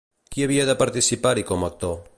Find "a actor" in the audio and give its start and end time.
1.67-1.99